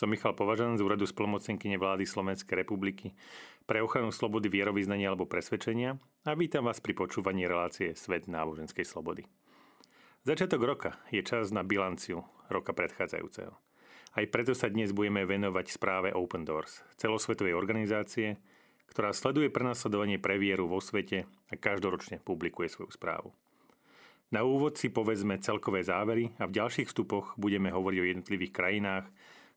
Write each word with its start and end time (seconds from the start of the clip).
Som 0.00 0.16
Michal 0.16 0.32
Považan 0.32 0.80
z 0.80 0.80
úradu 0.80 1.04
splomocnenkyne 1.04 1.76
vlády 1.76 2.08
Slovenskej 2.08 2.64
republiky 2.64 3.12
pre 3.68 3.84
ochranu 3.84 4.08
slobody 4.08 4.48
vierovýznania 4.48 5.12
alebo 5.12 5.28
presvedčenia 5.28 6.00
a 6.24 6.32
vítam 6.32 6.64
vás 6.64 6.80
pri 6.80 6.96
počúvaní 6.96 7.44
relácie 7.44 7.92
Svet 7.92 8.24
náboženskej 8.24 8.88
slobody. 8.88 9.28
Začiatok 10.24 10.64
roka 10.64 10.96
je 11.12 11.20
čas 11.20 11.52
na 11.52 11.60
bilanciu 11.60 12.24
roka 12.48 12.72
predchádzajúceho. 12.72 13.52
Aj 14.16 14.24
preto 14.32 14.56
sa 14.56 14.72
dnes 14.72 14.96
budeme 14.96 15.28
venovať 15.28 15.68
správe 15.68 16.16
Open 16.16 16.48
Doors, 16.48 16.80
celosvetovej 16.96 17.52
organizácie, 17.52 18.40
ktorá 18.88 19.12
sleduje 19.12 19.52
prenasledovanie 19.52 20.16
pre 20.16 20.40
vieru 20.40 20.64
vo 20.64 20.80
svete 20.80 21.28
a 21.52 21.60
každoročne 21.60 22.24
publikuje 22.24 22.72
svoju 22.72 22.88
správu. 22.96 23.36
Na 24.32 24.48
úvod 24.48 24.80
si 24.80 24.88
povedzme 24.88 25.44
celkové 25.44 25.84
závery 25.84 26.32
a 26.40 26.48
v 26.48 26.56
ďalších 26.56 26.88
vstupoch 26.88 27.36
budeme 27.36 27.68
hovoriť 27.68 27.98
o 28.00 28.08
jednotlivých 28.08 28.56
krajinách, 28.56 29.04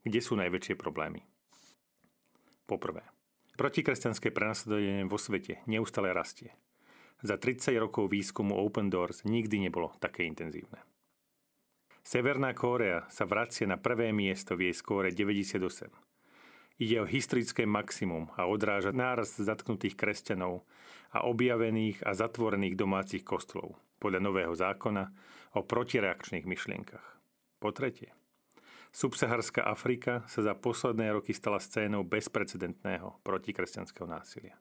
kde 0.03 0.19
sú 0.19 0.35
najväčšie 0.35 0.75
problémy. 0.75 1.23
Poprvé, 2.63 3.03
protikresťanské 3.59 4.31
prenasledovanie 4.31 5.07
vo 5.07 5.19
svete 5.19 5.63
neustále 5.67 6.11
rastie. 6.15 6.55
Za 7.23 7.39
30 7.39 7.79
rokov 7.79 8.11
výskumu 8.11 8.55
Open 8.59 8.91
Doors 8.91 9.23
nikdy 9.23 9.67
nebolo 9.67 9.95
také 9.99 10.27
intenzívne. 10.27 10.83
Severná 12.03 12.51
Kórea 12.51 13.07
sa 13.07 13.23
vracia 13.23 13.63
na 13.63 13.79
prvé 13.79 14.11
miesto 14.11 14.59
v 14.59 14.67
jej 14.67 14.75
skóre 14.75 15.15
98. 15.15 15.87
Ide 16.83 16.99
o 16.99 17.07
historické 17.07 17.63
maximum 17.63 18.27
a 18.35 18.43
odráža 18.43 18.91
nárast 18.91 19.39
zatknutých 19.39 19.95
kresťanov 19.95 20.67
a 21.15 21.23
objavených 21.23 22.03
a 22.03 22.11
zatvorených 22.11 22.75
domácich 22.75 23.23
kostolov 23.23 23.79
podľa 24.03 24.19
nového 24.19 24.51
zákona 24.51 25.15
o 25.55 25.63
protireakčných 25.63 26.43
myšlienkach. 26.43 27.05
Po 27.63 27.71
tretie, 27.71 28.11
Subsaharská 28.93 29.65
Afrika 29.65 30.21
sa 30.29 30.45
za 30.45 30.53
posledné 30.53 31.17
roky 31.17 31.33
stala 31.33 31.57
scénou 31.57 32.05
bezprecedentného 32.05 33.25
protikresťanského 33.25 34.05
násilia. 34.05 34.53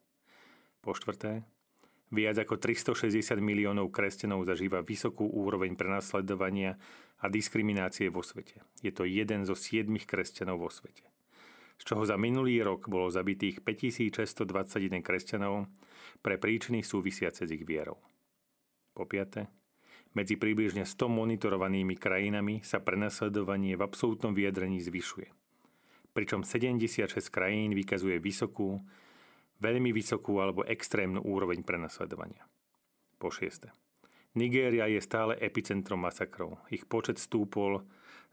Po 0.80 0.96
štvrté, 0.96 1.44
viac 2.08 2.40
ako 2.40 2.56
360 2.56 3.12
miliónov 3.44 3.92
kresťanov 3.92 4.48
zažíva 4.48 4.80
vysokú 4.80 5.28
úroveň 5.28 5.76
prenasledovania 5.76 6.80
a 7.20 7.28
diskriminácie 7.28 8.08
vo 8.08 8.24
svete. 8.24 8.64
Je 8.80 8.88
to 8.88 9.04
jeden 9.04 9.44
zo 9.44 9.52
siedmých 9.52 10.08
kresťanov 10.08 10.64
vo 10.64 10.72
svete. 10.72 11.04
Z 11.76 11.92
čoho 11.92 12.08
za 12.08 12.16
minulý 12.16 12.64
rok 12.64 12.88
bolo 12.88 13.12
zabitých 13.12 13.60
5621 13.60 15.04
kresťanov 15.04 15.68
pre 16.24 16.40
príčiny 16.40 16.80
súvisiace 16.80 17.44
s 17.44 17.52
ich 17.52 17.68
vierou. 17.68 18.00
Po 18.96 19.04
piate, 19.04 19.52
medzi 20.12 20.36
približne 20.36 20.84
100 20.84 21.08
monitorovanými 21.08 21.96
krajinami 21.96 22.60
sa 22.60 22.84
prenasledovanie 22.84 23.76
v 23.76 23.84
absolútnom 23.84 24.36
vyjadrení 24.36 24.80
zvyšuje. 24.84 25.28
Pričom 26.12 26.44
76 26.44 27.32
krajín 27.32 27.72
vykazuje 27.72 28.20
vysokú, 28.20 28.76
veľmi 29.64 29.90
vysokú 29.96 30.36
alebo 30.44 30.68
extrémnu 30.68 31.24
úroveň 31.24 31.64
prenasledovania. 31.64 32.44
Po 33.16 33.32
šieste. 33.32 33.72
Nigéria 34.36 34.88
je 34.88 35.00
stále 35.00 35.36
epicentrom 35.40 36.00
masakrov. 36.00 36.60
Ich 36.72 36.88
počet 36.88 37.20
stúpol 37.20 37.84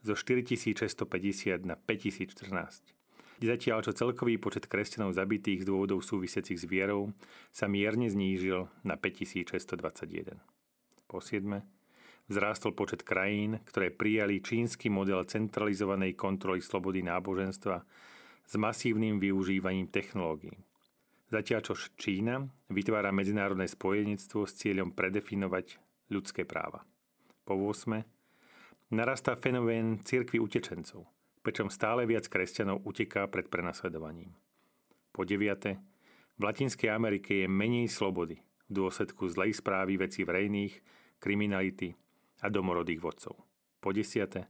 zo 0.04 0.16
4650 0.16 1.68
na 1.68 1.76
5014. 1.76 3.00
Zatiaľ, 3.40 3.80
čo 3.88 3.96
celkový 3.96 4.36
počet 4.36 4.68
kresťanov 4.68 5.16
zabitých 5.16 5.64
z 5.64 5.68
dôvodov 5.72 6.04
súvisiacich 6.04 6.60
s 6.60 6.68
vierou 6.68 7.16
sa 7.56 7.72
mierne 7.72 8.12
znížil 8.12 8.68
na 8.84 9.00
5621. 9.00 10.59
Po 11.10 11.18
siedme, 11.18 11.66
vzrástol 12.30 12.78
počet 12.78 13.02
krajín, 13.02 13.58
ktoré 13.66 13.90
prijali 13.90 14.46
čínsky 14.46 14.94
model 14.94 15.26
centralizovanej 15.26 16.14
kontroly 16.14 16.62
slobody 16.62 17.02
náboženstva 17.02 17.82
s 18.46 18.54
masívnym 18.54 19.18
využívaním 19.18 19.90
technológií. 19.90 20.54
Zatiaľ 21.34 21.62
čo 21.66 21.74
Čína 21.98 22.46
vytvára 22.70 23.10
medzinárodné 23.10 23.66
spojenectvo 23.66 24.46
s 24.46 24.54
cieľom 24.62 24.94
predefinovať 24.94 25.82
ľudské 26.14 26.46
práva. 26.46 26.86
Po 27.42 27.58
8. 27.58 28.94
narastá 28.94 29.34
fenomén 29.34 30.02
cirkvy 30.06 30.38
utečencov, 30.38 31.10
pričom 31.42 31.74
stále 31.74 32.06
viac 32.06 32.30
kresťanov 32.30 32.86
uteká 32.86 33.26
pred 33.30 33.50
prenasledovaním. 33.50 34.34
Po 35.10 35.26
9. 35.26 35.42
v 36.38 36.42
Latinskej 36.42 36.94
Amerike 36.94 37.46
je 37.46 37.48
menej 37.50 37.90
slobody 37.90 38.38
v 38.70 38.72
dôsledku 38.74 39.26
zlej 39.30 39.58
správy 39.58 39.98
veci 39.98 40.22
verejných 40.22 40.99
kriminality 41.20 41.94
a 42.42 42.48
domorodých 42.48 43.04
vodcov. 43.04 43.36
Po 43.80 43.92
desiate, 43.92 44.48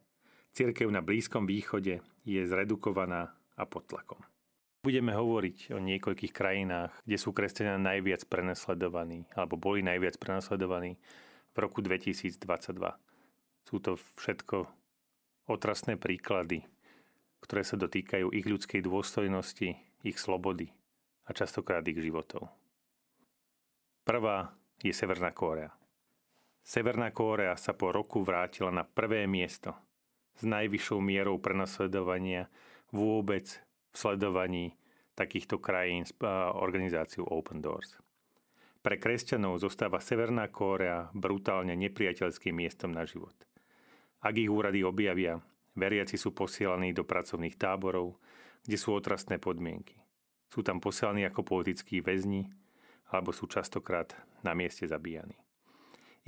církev 0.53 0.90
na 0.90 1.02
Blízkom 1.02 1.50
východe 1.50 2.02
je 2.25 2.41
zredukovaná 2.46 3.34
a 3.57 3.63
pod 3.66 3.90
tlakom. 3.90 4.22
Budeme 4.80 5.12
hovoriť 5.12 5.75
o 5.75 5.80
niekoľkých 5.84 6.31
krajinách, 6.31 6.96
kde 7.03 7.18
sú 7.19 7.35
kresťania 7.35 7.75
najviac 7.75 8.24
prenasledovaní, 8.31 9.28
alebo 9.35 9.59
boli 9.59 9.84
najviac 9.84 10.16
prenasledovaní 10.16 10.96
v 11.52 11.57
roku 11.59 11.84
2022. 11.84 12.40
Sú 13.68 13.78
to 13.84 14.00
všetko 14.16 14.72
otrasné 15.51 16.00
príklady, 16.00 16.63
ktoré 17.44 17.68
sa 17.68 17.75
dotýkajú 17.75 18.31
ich 18.31 18.47
ľudskej 18.47 18.80
dôstojnosti, 18.80 19.75
ich 20.07 20.18
slobody 20.18 20.72
a 21.28 21.36
častokrát 21.36 21.84
ich 21.84 22.00
životov. 22.00 22.47
Prvá 24.07 24.56
je 24.80 24.96
Severná 24.96 25.36
Kórea. 25.36 25.75
Severná 26.69 27.09
Kórea 27.09 27.57
sa 27.57 27.74
po 27.74 27.90
roku 27.90 28.22
vrátila 28.22 28.69
na 28.69 28.85
prvé 28.85 29.25
miesto 29.25 29.74
s 30.38 30.46
najvyššou 30.46 31.02
mierou 31.02 31.41
prenasledovania 31.41 32.46
vôbec 32.94 33.57
v 33.90 33.96
sledovaní 33.97 34.78
takýchto 35.18 35.57
krajín 35.57 36.06
s 36.06 36.13
organizáciou 36.53 37.25
Open 37.25 37.57
Doors. 37.57 37.97
Pre 38.85 39.02
kresťanov 39.02 39.57
zostáva 39.66 39.97
Severná 39.97 40.46
Kórea 40.53 41.09
brutálne 41.18 41.74
nepriateľským 41.74 42.53
miestom 42.53 42.94
na 42.94 43.01
život. 43.01 43.34
Ak 44.22 44.38
ich 44.38 44.53
úrady 44.53 44.86
objavia, 44.86 45.41
veriaci 45.74 46.22
sú 46.22 46.38
posielaní 46.38 46.94
do 46.94 47.01
pracovných 47.01 47.57
táborov, 47.57 48.22
kde 48.62 48.78
sú 48.78 48.94
otrastné 48.94 49.41
podmienky. 49.41 49.97
Sú 50.53 50.62
tam 50.62 50.78
posielaní 50.78 51.25
ako 51.25 51.41
politickí 51.41 52.06
väzni, 52.06 52.46
alebo 53.09 53.34
sú 53.34 53.50
častokrát 53.50 54.13
na 54.46 54.53
mieste 54.53 54.86
zabíjani. 54.86 55.49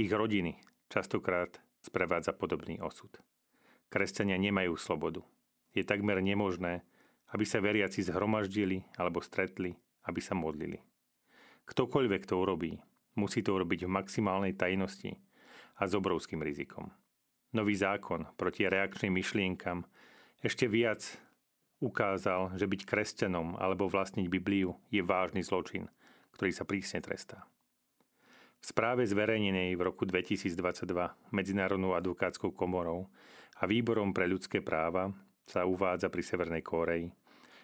Ich 0.01 0.09
rodiny 0.09 0.57
častokrát 0.89 1.61
sprevádza 1.77 2.33
podobný 2.33 2.81
osud. 2.81 3.21
Kresťania 3.93 4.33
nemajú 4.41 4.73
slobodu. 4.73 5.21
Je 5.77 5.85
takmer 5.85 6.25
nemožné, 6.25 6.81
aby 7.29 7.45
sa 7.45 7.61
veriaci 7.61 8.01
zhromaždili 8.09 8.81
alebo 8.97 9.21
stretli, 9.21 9.77
aby 10.09 10.17
sa 10.17 10.33
modlili. 10.33 10.81
Ktokoľvek 11.69 12.25
to 12.25 12.33
urobí, 12.33 12.81
musí 13.13 13.45
to 13.45 13.53
urobiť 13.53 13.85
v 13.85 13.93
maximálnej 13.93 14.57
tajnosti 14.57 15.21
a 15.77 15.85
s 15.85 15.93
obrovským 15.93 16.41
rizikom. 16.41 16.89
Nový 17.53 17.77
zákon 17.77 18.25
proti 18.41 18.65
reakčným 18.65 19.13
myšlienkam 19.21 19.85
ešte 20.41 20.65
viac 20.65 21.13
ukázal, 21.77 22.57
že 22.57 22.65
byť 22.65 22.89
kresťanom 22.89 23.53
alebo 23.61 23.85
vlastniť 23.85 24.25
Bibliu 24.25 24.81
je 24.89 25.05
vážny 25.05 25.45
zločin, 25.45 25.93
ktorý 26.33 26.49
sa 26.49 26.65
prísne 26.65 27.05
trestá. 27.05 27.45
V 28.61 28.69
správe 28.69 29.01
zverejnenej 29.09 29.73
v 29.73 29.81
roku 29.81 30.05
2022 30.05 30.85
Medzinárodnou 31.33 31.97
advokátskou 31.97 32.53
komorou 32.53 33.09
a 33.57 33.65
Výborom 33.65 34.13
pre 34.13 34.29
ľudské 34.29 34.61
práva 34.61 35.09
sa 35.49 35.65
uvádza 35.65 36.13
pri 36.13 36.21
Severnej 36.21 36.61
Kóreji, 36.61 37.09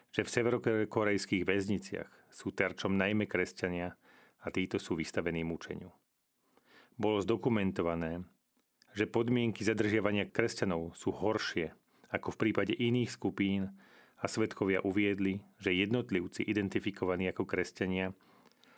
že 0.09 0.25
v 0.25 0.33
severokorejských 0.33 1.45
väzniciach 1.45 2.33
sú 2.33 2.49
terčom 2.49 2.97
najmä 2.97 3.29
kresťania 3.29 3.93
a 4.41 4.47
títo 4.49 4.81
sú 4.81 4.97
vystavení 4.97 5.45
mučeniu. 5.45 5.93
Bolo 6.97 7.21
zdokumentované, 7.21 8.25
že 8.97 9.05
podmienky 9.05 9.61
zadržiavania 9.61 10.25
kresťanov 10.25 10.97
sú 10.97 11.13
horšie 11.13 11.77
ako 12.09 12.33
v 12.33 12.39
prípade 12.41 12.73
iných 12.73 13.13
skupín 13.13 13.69
a 14.17 14.25
svetkovia 14.25 14.81
uviedli, 14.81 15.45
že 15.61 15.77
jednotlivci 15.77 16.41
identifikovaní 16.41 17.29
ako 17.29 17.45
kresťania 17.45 18.17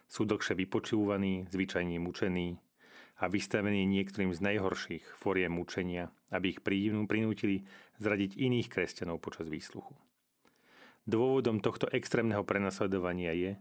sú 0.10 0.26
dlhšie 0.26 0.58
vypočúvaní, 0.58 1.46
zvyčajne 1.54 2.02
mučení 2.02 2.58
a 3.22 3.30
vystavení 3.30 3.86
niektorým 3.86 4.34
z 4.34 4.42
najhorších 4.42 5.06
foriem 5.22 5.54
mučenia, 5.54 6.10
aby 6.34 6.58
ich 6.58 6.60
prinútili 6.66 7.64
zradiť 8.02 8.34
iných 8.36 8.68
kresťanov 8.74 9.22
počas 9.22 9.46
výsluchu. 9.46 9.94
Dôvodom 11.06 11.62
tohto 11.62 11.86
extrémneho 11.94 12.42
prenasledovania 12.42 13.34
je, 13.38 13.52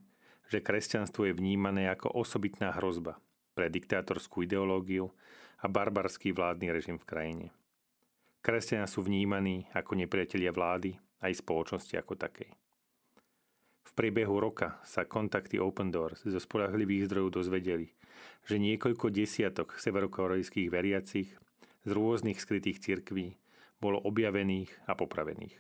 že 0.49 0.65
kresťanstvo 0.65 1.29
je 1.29 1.37
vnímané 1.37 1.93
ako 1.93 2.09
osobitná 2.17 2.73
hrozba 2.73 3.21
pre 3.53 3.69
diktátorskú 3.69 4.49
ideológiu 4.49 5.13
a 5.61 5.67
barbarský 5.69 6.33
vládny 6.33 6.73
režim 6.73 6.97
v 6.97 7.09
krajine. 7.09 7.47
Kresťania 8.41 8.87
sú 8.89 9.05
vnímaní 9.05 9.69
ako 9.75 9.99
nepriatelia 9.99 10.55
vlády 10.55 10.97
aj 11.21 11.43
spoločnosti 11.43 11.99
ako 11.99 12.15
takej. 12.15 12.49
V 13.89 13.91
priebehu 13.97 14.37
roka 14.37 14.77
sa 14.85 15.09
kontakty 15.09 15.57
Open 15.57 15.89
Doors 15.89 16.21
zo 16.21 16.37
spolahlivých 16.37 17.09
zdrojov 17.09 17.41
dozvedeli, 17.41 17.89
že 18.45 18.61
niekoľko 18.61 19.09
desiatok 19.09 19.81
severokorejských 19.81 20.69
veriacich 20.69 21.33
z 21.89 21.91
rôznych 21.97 22.37
skrytých 22.37 22.85
cirkví 22.85 23.41
bolo 23.81 23.97
objavených 24.05 24.69
a 24.85 24.93
popravených. 24.93 25.57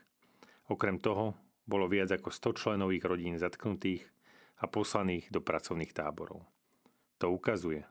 Okrem 0.68 1.00
toho 1.00 1.32
bolo 1.64 1.88
viac 1.88 2.12
ako 2.12 2.28
100 2.28 2.60
členov 2.60 2.92
ich 2.92 3.04
rodín 3.04 3.40
zatknutých 3.40 4.04
a 4.60 4.68
poslaných 4.68 5.32
do 5.32 5.40
pracovných 5.40 5.96
táborov. 5.96 6.44
To 7.24 7.32
ukazuje, 7.32 7.88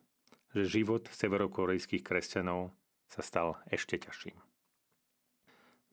že 0.53 0.69
život 0.69 1.09
severokorejských 1.09 2.05
kresťanov 2.05 2.69
sa 3.09 3.25
stal 3.25 3.57
ešte 3.73 3.97
ťažším. 3.97 4.37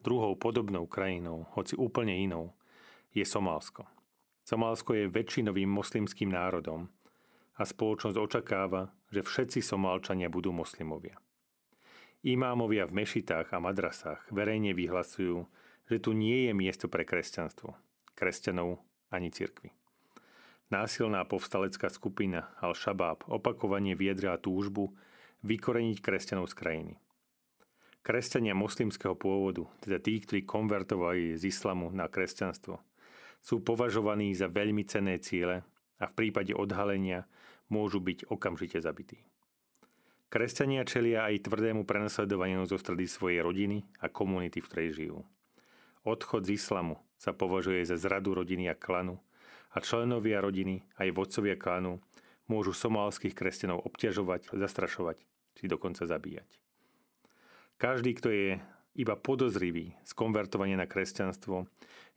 Druhou 0.05 0.37
podobnou 0.37 0.85
krajinou, 0.85 1.49
hoci 1.57 1.81
úplne 1.81 2.13
inou, 2.13 2.53
je 3.17 3.25
Somálsko. 3.25 3.89
Somálsko 4.45 4.93
je 4.93 5.09
väčšinovým 5.09 5.73
moslimským 5.73 6.29
národom 6.29 6.93
a 7.57 7.63
spoločnosť 7.65 8.17
očakáva, 8.21 8.93
že 9.09 9.25
všetci 9.25 9.65
Somálčania 9.65 10.29
budú 10.29 10.53
moslimovia. 10.53 11.17
Imámovia 12.25 12.85
v 12.85 13.05
mešitách 13.05 13.53
a 13.53 13.59
madrasách 13.61 14.29
verejne 14.29 14.77
vyhlasujú, 14.77 15.49
že 15.89 15.97
tu 16.01 16.13
nie 16.13 16.49
je 16.49 16.53
miesto 16.53 16.89
pre 16.89 17.05
kresťanstvo, 17.05 17.77
kresťanov 18.17 18.81
ani 19.13 19.33
cirkvi. 19.33 19.73
Násilná 20.73 21.25
povstalecká 21.29 21.93
skupina 21.93 22.53
Al-Shabaab 22.65 23.29
opakovane 23.29 23.93
viedrila 23.93 24.41
túžbu 24.41 24.97
vykoreniť 25.45 26.01
kresťanov 26.01 26.49
z 26.49 26.55
krajiny. 26.57 26.95
Kresťania 28.05 28.53
moslimského 28.57 29.17
pôvodu, 29.17 29.69
teda 29.81 30.01
tí, 30.01 30.21
ktorí 30.21 30.45
konvertovali 30.45 31.37
z 31.37 31.49
islamu 31.49 31.89
na 31.93 32.09
kresťanstvo, 32.09 32.81
sú 33.45 33.61
považovaní 33.61 34.33
za 34.33 34.49
veľmi 34.49 34.89
cenné 34.89 35.21
ciele 35.21 35.61
a 36.01 36.09
v 36.09 36.17
prípade 36.17 36.57
odhalenia 36.57 37.29
môžu 37.69 38.01
byť 38.01 38.33
okamžite 38.33 38.81
zabití. 38.81 39.21
Kresťania 40.33 40.83
čelia 40.89 41.29
aj 41.29 41.47
tvrdému 41.47 41.85
prenasledovaniu 41.85 42.65
zo 42.65 42.81
stredy 42.81 43.05
svojej 43.07 43.45
rodiny 43.45 43.85
a 44.01 44.09
komunity, 44.09 44.59
v 44.65 44.67
ktorej 44.67 44.91
žijú. 44.97 45.19
Odchod 46.03 46.49
z 46.49 46.59
islamu 46.59 46.99
sa 47.21 47.31
považuje 47.37 47.85
za 47.87 48.01
zradu 48.01 48.35
rodiny 48.35 48.67
a 48.73 48.75
klanu 48.75 49.21
a 49.71 49.79
členovia 49.79 50.41
rodiny 50.43 50.83
aj 50.99 51.15
vodcovia 51.15 51.55
klanu 51.55 52.03
môžu 52.51 52.75
somálskych 52.75 53.37
kresťanov 53.37 53.85
obťažovať, 53.87 54.53
zastrašovať 54.57 55.23
či 55.55 55.65
dokonca 55.71 56.03
zabíjať. 56.09 56.49
Každý, 57.79 58.11
kto 58.19 58.29
je 58.33 58.49
iba 58.95 59.19
podozrivý 59.19 59.95
z 60.07 60.13
konvertovania 60.15 60.79
na 60.79 60.87
kresťanstvo, 60.87 61.67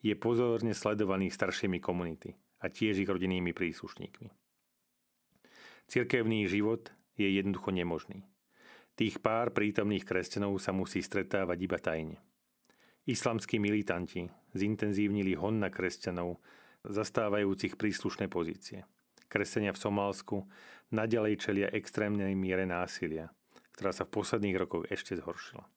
je 0.02 0.14
pozorne 0.14 0.78
sledovaný 0.78 1.34
staršími 1.34 1.82
komunity 1.82 2.38
a 2.62 2.70
tiež 2.70 3.02
ich 3.02 3.10
rodinnými 3.10 3.54
príslušníkmi. 3.54 4.30
Cirkevný 5.90 6.46
život 6.46 6.94
je 7.18 7.26
jednoducho 7.34 7.74
nemožný. 7.74 8.28
Tých 8.98 9.22
pár 9.22 9.54
prítomných 9.54 10.06
kresťanov 10.06 10.58
sa 10.58 10.74
musí 10.74 11.02
stretávať 11.02 11.58
iba 11.62 11.78
tajne. 11.78 12.18
Islamskí 13.08 13.62
militanti 13.62 14.28
zintenzívnili 14.58 15.38
hon 15.38 15.62
na 15.62 15.70
kresťanov, 15.70 16.42
zastávajúcich 16.84 17.78
príslušné 17.78 18.28
pozície. 18.28 18.84
Kresťania 19.30 19.72
v 19.72 19.82
Somálsku 19.82 20.38
nadalej 20.92 21.40
čelia 21.40 21.68
extrémnej 21.72 22.34
miere 22.36 22.68
násilia, 22.68 23.32
ktorá 23.78 23.92
sa 23.94 24.04
v 24.04 24.14
posledných 24.18 24.60
rokoch 24.60 24.84
ešte 24.92 25.16
zhoršila. 25.20 25.77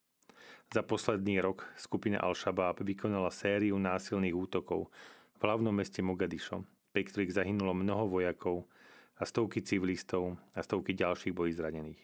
Za 0.71 0.87
posledný 0.87 1.43
rok 1.43 1.67
skupina 1.75 2.23
Al-Shabaab 2.23 2.87
vykonala 2.87 3.35
sériu 3.35 3.75
násilných 3.75 4.31
útokov 4.31 4.87
v 5.35 5.41
hlavnom 5.43 5.75
meste 5.75 5.99
Mogadišo, 5.99 6.63
pri 6.95 7.03
ktorých 7.11 7.43
zahynulo 7.43 7.75
mnoho 7.75 8.07
vojakov 8.07 8.71
a 9.19 9.27
stovky 9.27 9.67
civilistov 9.67 10.39
a 10.55 10.63
stovky 10.63 10.95
ďalších 10.95 11.35
boli 11.35 11.51
zranených. 11.51 11.99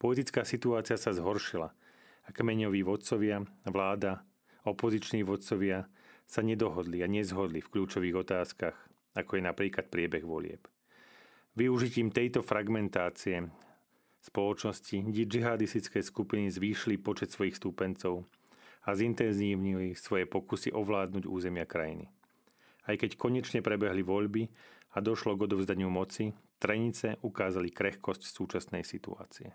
Politická 0.00 0.48
situácia 0.48 0.96
sa 0.96 1.12
zhoršila 1.12 1.68
a 2.24 2.28
kmeňoví 2.32 2.80
vodcovia, 2.88 3.44
vláda, 3.68 4.24
opoziční 4.64 5.20
vodcovia 5.28 5.84
sa 6.24 6.40
nedohodli 6.40 7.04
a 7.04 7.08
nezhodli 7.08 7.60
v 7.60 7.68
kľúčových 7.68 8.16
otázkach, 8.16 8.76
ako 9.12 9.36
je 9.36 9.42
napríklad 9.44 9.92
priebeh 9.92 10.24
volieb. 10.24 10.64
Využitím 11.52 12.16
tejto 12.16 12.40
fragmentácie 12.40 13.44
spoločnosti, 14.28 15.08
džihadistické 15.08 16.04
skupiny 16.04 16.52
zvýšili 16.52 17.00
počet 17.00 17.32
svojich 17.32 17.56
stúpencov 17.56 18.28
a 18.84 18.92
zintenzívnili 18.92 19.96
svoje 19.96 20.28
pokusy 20.28 20.72
ovládnuť 20.72 21.24
územia 21.24 21.64
krajiny. 21.64 22.12
Aj 22.88 22.96
keď 22.96 23.16
konečne 23.20 23.60
prebehli 23.64 24.04
voľby 24.04 24.48
a 24.96 25.04
došlo 25.04 25.36
k 25.36 25.44
odovzdaniu 25.48 25.88
moci, 25.92 26.32
trenice 26.60 27.20
ukázali 27.20 27.72
krehkosť 27.72 28.28
súčasnej 28.28 28.84
situácie. 28.84 29.52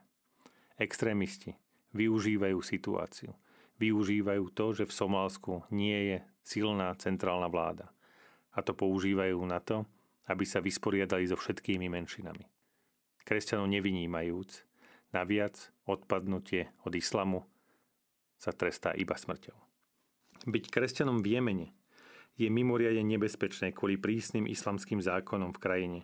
Extrémisti 0.78 1.58
využívajú 1.94 2.58
situáciu. 2.62 3.34
Využívajú 3.82 4.54
to, 4.54 4.66
že 4.74 4.86
v 4.86 4.94
Somálsku 4.94 5.54
nie 5.74 6.14
je 6.14 6.18
silná 6.46 6.94
centrálna 6.98 7.50
vláda. 7.50 7.90
A 8.54 8.62
to 8.62 8.78
používajú 8.78 9.42
na 9.50 9.58
to, 9.58 9.86
aby 10.30 10.46
sa 10.46 10.62
vysporiadali 10.62 11.26
so 11.26 11.34
všetkými 11.34 11.90
menšinami 11.90 12.53
kresťanov 13.24 13.72
nevynímajúc, 13.72 14.64
naviac 15.16 15.72
odpadnutie 15.88 16.72
od 16.84 16.94
islamu 16.96 17.48
sa 18.40 18.52
trestá 18.52 18.92
iba 18.96 19.16
smrťou. 19.16 19.56
Byť 20.44 20.64
kresťanom 20.68 21.24
v 21.24 21.40
Jemene 21.40 21.68
je 22.36 22.52
mimoriadne 22.52 23.06
nebezpečné 23.06 23.72
kvôli 23.72 23.96
prísnym 23.96 24.50
islamským 24.50 25.00
zákonom 25.00 25.56
v 25.56 25.62
krajine 25.62 26.00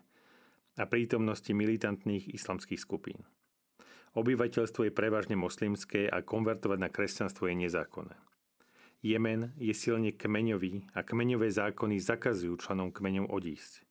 a 0.79 0.87
prítomnosti 0.87 1.51
militantných 1.51 2.31
islamských 2.31 2.79
skupín. 2.79 3.27
Obyvateľstvo 4.15 4.89
je 4.89 4.95
prevažne 4.95 5.35
moslimské 5.35 6.07
a 6.07 6.23
konvertovať 6.23 6.79
na 6.79 6.89
kresťanstvo 6.89 7.51
je 7.51 7.55
nezákonné. 7.67 8.15
Jemen 8.99 9.55
je 9.55 9.71
silne 9.71 10.11
kmeňový 10.11 10.91
a 10.95 11.03
kmeňové 11.03 11.51
zákony 11.51 11.99
zakazujú 11.99 12.59
členom 12.59 12.91
kmeňov 12.91 13.31
odísť. 13.31 13.88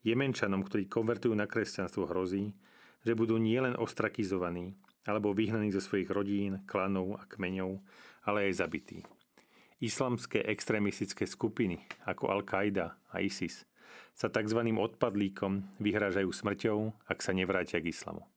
Jemenčanom, 0.00 0.64
ktorí 0.64 0.88
konvertujú 0.88 1.36
na 1.36 1.44
kresťanstvo, 1.44 2.08
hrozí, 2.08 2.56
že 3.04 3.12
budú 3.12 3.36
nielen 3.36 3.76
ostrakizovaní, 3.76 4.72
alebo 5.04 5.32
vyhnaní 5.36 5.72
zo 5.72 5.80
svojich 5.80 6.08
rodín, 6.08 6.64
klanov 6.64 7.20
a 7.20 7.24
kmeňov, 7.28 7.80
ale 8.24 8.48
aj 8.48 8.64
zabití. 8.64 9.00
Islamské 9.80 10.44
extrémistické 10.44 11.24
skupiny 11.24 11.80
ako 12.04 12.28
Al-Qaida 12.28 13.00
a 13.08 13.16
ISIS 13.24 13.64
sa 14.12 14.28
tzv. 14.28 14.60
odpadlíkom 14.60 15.80
vyhrážajú 15.80 16.28
smrťou, 16.28 16.78
ak 17.08 17.18
sa 17.24 17.32
nevrátia 17.32 17.80
k 17.80 17.88
islamu. 17.88 18.28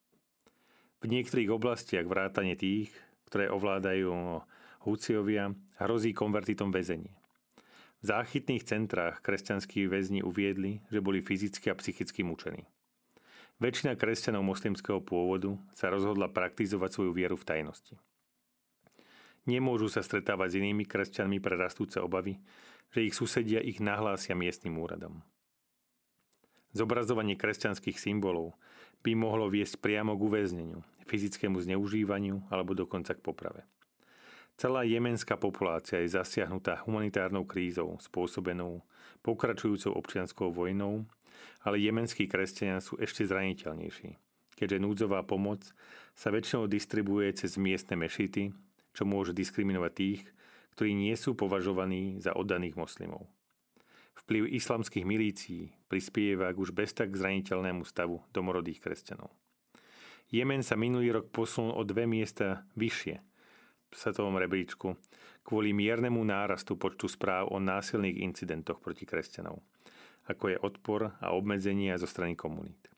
V 1.04 1.12
niektorých 1.12 1.51
oblastiach 1.51 2.07
vrátane 2.07 2.56
tých, 2.56 2.95
ktoré 3.27 3.51
ovládajú 3.51 4.39
Húciovia, 4.88 5.51
hrozí 5.83 6.16
konvertitom 6.16 6.71
väzenie. 6.71 7.12
V 8.04 8.12
záchytných 8.12 8.68
centrách 8.68 9.24
kresťanskí 9.24 9.88
väzni 9.88 10.19
uviedli, 10.19 10.83
že 10.92 11.00
boli 11.00 11.24
fyzicky 11.24 11.72
a 11.72 11.80
psychicky 11.80 12.19
mučení. 12.28 12.68
Väčšina 13.64 13.95
kresťanov 13.95 14.44
moslimského 14.44 15.00
pôvodu 15.00 15.56
sa 15.72 15.88
rozhodla 15.88 16.28
praktizovať 16.28 16.90
svoju 16.92 17.16
vieru 17.16 17.40
v 17.40 17.48
tajnosti. 17.48 17.95
Nemôžu 19.48 19.88
sa 19.88 20.04
stretávať 20.04 20.52
s 20.52 20.60
inými 20.60 20.83
kresťanmi 20.83 21.40
pre 21.40 21.56
rastúce 21.56 22.04
obavy, 22.04 22.44
že 22.92 23.07
ich 23.07 23.16
susedia 23.16 23.64
ich 23.64 23.80
nahlásia 23.80 24.36
miestnym 24.36 24.83
úradom. 24.83 25.24
Zobrazovanie 26.76 27.40
kresťanských 27.40 28.04
symbolov 28.04 28.60
by 29.00 29.16
mohlo 29.16 29.48
viesť 29.48 29.80
priamo 29.80 30.19
k 30.19 30.28
uväzneniu, 30.28 30.83
fyzickému 31.07 31.56
zneužívaniu 31.56 32.52
alebo 32.52 32.76
dokonca 32.76 33.16
k 33.16 33.24
poprave. 33.24 33.64
Celá 34.54 34.86
jemenská 34.86 35.33
populácia 35.33 35.98
je 36.06 36.14
zasiahnutá 36.14 36.86
humanitárnou 36.86 37.42
krízou 37.42 37.98
spôsobenou 37.98 38.86
pokračujúcou 39.26 39.98
občianskou 39.98 40.54
vojnou, 40.54 41.10
ale 41.66 41.81
jemenskí 41.81 42.30
kresťania 42.30 42.78
sú 42.78 43.00
ešte 43.02 43.26
zraniteľnejší, 43.26 44.14
keďže 44.54 44.83
núdzová 44.83 45.26
pomoc 45.26 45.66
sa 46.14 46.30
väčšinou 46.30 46.69
distribuje 46.69 47.33
cez 47.33 47.57
miestne 47.57 47.98
mešity, 47.98 48.54
čo 48.94 49.04
môže 49.10 49.33
diskriminovať 49.33 49.92
tých, 49.98 50.22
ktorí 50.78 50.94
nie 50.94 51.18
sú 51.18 51.33
považovaní 51.33 52.22
za 52.22 52.38
oddaných 52.38 52.78
moslimov. 52.78 53.26
Vplyv 54.14 54.54
islamských 54.54 55.10
milícií 55.10 55.74
prispieva 55.90 56.54
k 56.54 56.62
už 56.62 56.69
bez 56.69 56.94
tak 56.94 57.18
zraniteľnému 57.18 57.81
stavu 57.81 58.22
domorodých 58.30 58.86
kresťanov. 58.86 59.33
Jemen 60.30 60.62
sa 60.62 60.78
minulý 60.78 61.18
rok 61.18 61.33
posunul 61.33 61.74
o 61.74 61.81
dve 61.81 62.06
miesta 62.06 62.69
vyššie– 62.78 63.18
svetovom 63.95 64.35
rebríčku 64.38 64.97
kvôli 65.44 65.76
miernemu 65.76 66.23
nárastu 66.23 66.80
počtu 66.80 67.12
správ 67.12 67.52
o 67.52 67.59
násilných 67.59 68.23
incidentoch 68.23 68.80
proti 68.80 69.04
kresťanov, 69.04 69.59
ako 70.28 70.44
je 70.56 70.57
odpor 70.62 71.14
a 71.19 71.35
obmedzenia 71.35 72.00
zo 72.00 72.07
strany 72.07 72.38
komunít. 72.38 72.90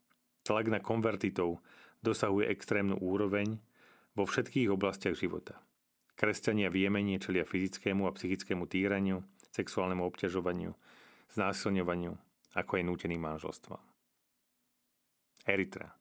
Tlak 0.46 0.70
na 0.70 0.78
konvertitov 0.78 1.58
dosahuje 2.04 2.46
extrémnu 2.54 3.02
úroveň 3.02 3.58
vo 4.14 4.24
všetkých 4.28 4.70
oblastiach 4.70 5.18
života. 5.18 5.58
Kresťania 6.16 6.70
v 6.70 6.86
Jemene 6.86 7.18
čelia 7.18 7.44
fyzickému 7.44 8.06
a 8.08 8.14
psychickému 8.14 8.64
týraniu, 8.70 9.26
sexuálnemu 9.50 10.06
obťažovaniu, 10.06 10.72
znásilňovaniu, 11.34 12.14
ako 12.56 12.72
aj 12.78 12.84
núteným 12.86 13.20
manželstvom. 13.20 13.80
Eritrea. 15.44 15.95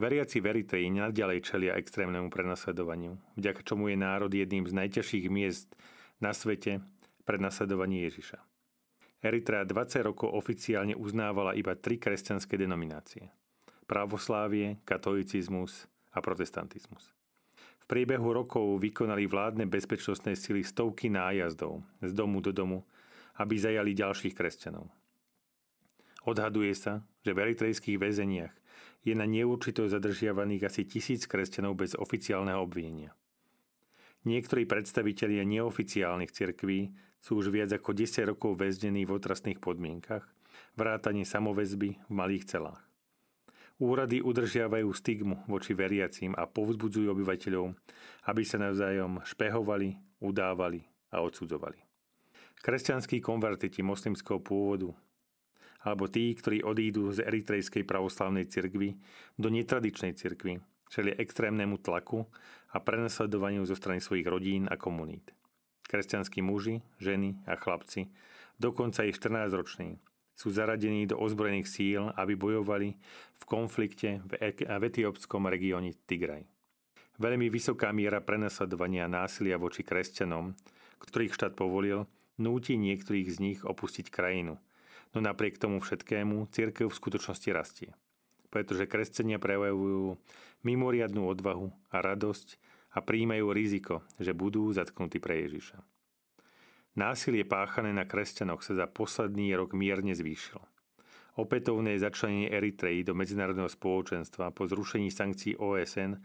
Veriaci 0.00 0.40
v 0.40 0.56
Eritreji 0.56 0.88
naďalej 0.88 1.44
čelia 1.44 1.76
extrémnemu 1.76 2.32
prenasledovaniu, 2.32 3.20
vďaka 3.36 3.60
čomu 3.60 3.92
je 3.92 4.00
národ 4.00 4.32
jedným 4.32 4.64
z 4.64 4.72
najťažších 4.72 5.28
miest 5.28 5.76
na 6.24 6.32
svete 6.32 6.80
pred 7.28 7.36
nasledovanie 7.36 8.08
Ježiša. 8.08 8.40
Eritrea 9.20 9.68
20 9.68 10.00
rokov 10.00 10.32
oficiálne 10.32 10.96
uznávala 10.96 11.52
iba 11.52 11.76
tri 11.76 12.00
kresťanské 12.00 12.56
denominácie. 12.56 13.28
Pravoslávie, 13.84 14.80
katolicizmus 14.88 15.84
a 16.16 16.24
protestantizmus. 16.24 17.12
V 17.52 17.84
priebehu 17.84 18.32
rokov 18.32 18.80
vykonali 18.80 19.28
vládne 19.28 19.68
bezpečnostné 19.68 20.32
sily 20.32 20.64
stovky 20.64 21.12
nájazdov 21.12 21.84
z 22.00 22.16
domu 22.16 22.40
do 22.40 22.56
domu, 22.56 22.88
aby 23.36 23.52
zajali 23.60 23.92
ďalších 23.92 24.32
kresťanov. 24.32 24.88
Odhaduje 26.24 26.72
sa, 26.72 27.04
že 27.20 27.36
v 27.36 27.52
eritrejských 27.52 28.00
väzeniach 28.00 28.59
je 29.00 29.16
na 29.16 29.24
neurčito 29.24 29.88
zadržiavaných 29.88 30.68
asi 30.68 30.82
tisíc 30.84 31.24
kresťanov 31.24 31.80
bez 31.80 31.96
oficiálneho 31.96 32.60
obvinenia. 32.60 33.16
Niektorí 34.28 34.68
predstavitelia 34.68 35.48
neoficiálnych 35.48 36.28
cirkví 36.28 36.92
sú 37.20 37.40
už 37.40 37.48
viac 37.48 37.72
ako 37.72 37.96
10 37.96 38.36
rokov 38.36 38.60
väznení 38.60 39.08
v 39.08 39.16
otrasných 39.16 39.60
podmienkach, 39.60 40.28
vrátane 40.76 41.24
samoväzby 41.24 41.96
v 41.96 42.12
malých 42.12 42.44
celách. 42.48 42.84
Úrady 43.80 44.20
udržiavajú 44.20 44.92
stigmu 44.92 45.48
voči 45.48 45.72
veriacím 45.72 46.36
a 46.36 46.44
povzbudzujú 46.44 47.16
obyvateľov, 47.16 47.72
aby 48.28 48.42
sa 48.44 48.60
navzájom 48.60 49.24
špehovali, 49.24 49.96
udávali 50.20 50.84
a 51.08 51.24
odsudzovali. 51.24 51.80
Kresťanskí 52.60 53.24
konvertiti 53.24 53.80
moslimského 53.80 54.36
pôvodu 54.44 54.92
alebo 55.80 56.08
tí, 56.12 56.36
ktorí 56.36 56.60
odídu 56.60 57.08
z 57.12 57.24
eritrejskej 57.24 57.88
pravoslavnej 57.88 58.44
cirkvi 58.52 59.00
do 59.40 59.48
netradičnej 59.48 60.12
cirkvi, 60.12 60.60
čelia 60.92 61.16
extrémnemu 61.16 61.80
tlaku 61.80 62.28
a 62.76 62.82
prenasledovaniu 62.82 63.64
zo 63.64 63.72
strany 63.72 64.04
svojich 64.04 64.28
rodín 64.28 64.68
a 64.68 64.76
komunít. 64.76 65.32
Kresťanskí 65.88 66.44
muži, 66.44 66.84
ženy 67.00 67.40
a 67.48 67.56
chlapci, 67.56 68.12
dokonca 68.60 69.02
i 69.08 69.10
14-roční, 69.10 69.98
sú 70.36 70.52
zaradení 70.52 71.04
do 71.04 71.20
ozbrojených 71.20 71.68
síl, 71.68 72.02
aby 72.16 72.32
bojovali 72.32 72.96
v 73.36 73.44
konflikte 73.44 74.24
v, 74.24 74.56
etiópskom 74.64 75.48
regióne 75.48 75.92
Tigraj. 76.08 76.48
Veľmi 77.20 77.52
vysoká 77.52 77.92
miera 77.92 78.24
prenasledovania 78.24 79.04
násilia 79.04 79.60
voči 79.60 79.84
kresťanom, 79.84 80.56
ktorých 81.04 81.36
štát 81.36 81.52
povolil, 81.52 82.08
núti 82.40 82.80
niektorých 82.80 83.28
z 83.28 83.36
nich 83.40 83.60
opustiť 83.64 84.08
krajinu– 84.08 84.56
No 85.10 85.18
napriek 85.18 85.58
tomu 85.58 85.82
všetkému 85.82 86.50
církev 86.54 86.86
v 86.86 86.98
skutočnosti 86.98 87.50
rastie. 87.50 87.90
Pretože 88.50 88.86
kresťania 88.86 89.42
prejavujú 89.42 90.18
mimoriadnú 90.62 91.26
odvahu 91.26 91.70
a 91.90 92.02
radosť 92.02 92.58
a 92.94 92.98
príjmajú 93.02 93.46
riziko, 93.54 93.94
že 94.18 94.34
budú 94.34 94.70
zatknutí 94.74 95.22
pre 95.22 95.46
Ježiša. 95.46 95.78
Násilie 96.98 97.46
páchané 97.46 97.94
na 97.94 98.02
kresťanoch 98.02 98.66
sa 98.66 98.74
za 98.74 98.86
posledný 98.90 99.54
rok 99.54 99.78
mierne 99.78 100.10
zvýšilo. 100.10 100.66
Opätovné 101.38 101.94
začlenenie 102.02 102.50
Eritreji 102.50 103.06
do 103.06 103.14
medzinárodného 103.14 103.70
spoločenstva 103.70 104.50
po 104.50 104.66
zrušení 104.66 105.14
sankcií 105.14 105.54
OSN 105.54 106.18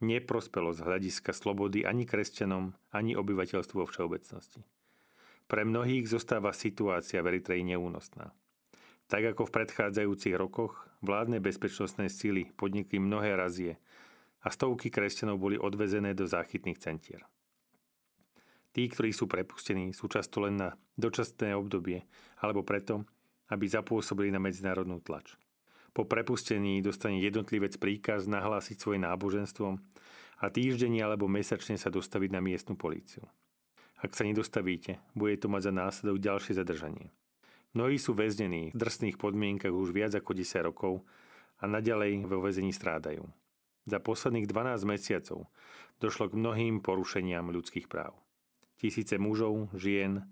neprospelo 0.00 0.72
z 0.72 0.80
hľadiska 0.80 1.36
slobody 1.36 1.84
ani 1.84 2.08
kresťanom, 2.08 2.72
ani 2.96 3.12
obyvateľstvu 3.12 3.76
vo 3.76 3.86
všeobecnosti. 3.86 4.64
Pre 5.46 5.62
mnohých 5.62 6.10
zostáva 6.10 6.50
situácia 6.50 7.22
v 7.22 7.38
Eritreji 7.38 7.62
neúnosná. 7.62 8.34
Tak 9.06 9.34
ako 9.34 9.46
v 9.46 9.54
predchádzajúcich 9.62 10.34
rokoch, 10.34 10.90
vládne 11.06 11.38
bezpečnostné 11.38 12.10
síly 12.10 12.50
podnikli 12.58 12.98
mnohé 12.98 13.38
razie 13.38 13.78
a 14.42 14.50
stovky 14.50 14.90
kresťanov 14.90 15.38
boli 15.38 15.54
odvezené 15.54 16.18
do 16.18 16.26
záchytných 16.26 16.82
centier. 16.82 17.22
Tí, 18.74 18.90
ktorí 18.90 19.14
sú 19.14 19.30
prepustení, 19.30 19.94
sú 19.94 20.10
často 20.10 20.42
len 20.42 20.58
na 20.58 20.74
dočasné 20.98 21.54
obdobie 21.54 22.02
alebo 22.42 22.66
preto, 22.66 23.06
aby 23.48 23.70
zapôsobili 23.70 24.34
na 24.34 24.42
medzinárodnú 24.42 24.98
tlač. 25.00 25.38
Po 25.96 26.04
prepustení 26.04 26.82
dostane 26.84 27.22
jednotlivec 27.22 27.78
príkaz 27.80 28.28
nahlásiť 28.28 28.76
svoje 28.76 29.00
náboženstvo 29.00 29.80
a 30.42 30.46
týždenne 30.52 31.00
alebo 31.00 31.24
mesačne 31.24 31.80
sa 31.80 31.88
dostaviť 31.88 32.30
na 32.36 32.44
miestnu 32.44 32.76
políciu. 32.76 33.24
Ak 33.96 34.12
sa 34.12 34.28
nedostavíte, 34.28 35.00
bude 35.16 35.40
to 35.40 35.48
mať 35.48 35.68
za 35.68 35.72
následok 35.72 36.16
ďalšie 36.20 36.52
zadržanie. 36.56 37.08
Mnohí 37.72 37.96
sú 37.96 38.12
väznení 38.16 38.72
v 38.72 38.80
drsných 38.80 39.16
podmienkach 39.20 39.72
už 39.72 39.92
viac 39.92 40.12
ako 40.16 40.36
10 40.36 40.68
rokov 40.68 41.04
a 41.60 41.64
naďalej 41.64 42.28
vo 42.28 42.40
väzení 42.44 42.72
strádajú. 42.72 43.24
Za 43.88 44.00
posledných 44.00 44.48
12 44.48 44.84
mesiacov 44.84 45.48
došlo 46.00 46.32
k 46.32 46.38
mnohým 46.40 46.84
porušeniam 46.84 47.48
ľudských 47.52 47.88
práv. 47.88 48.16
Tisíce 48.76 49.16
mužov, 49.16 49.72
žien 49.72 50.28